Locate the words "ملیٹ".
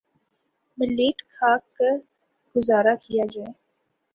0.77-1.17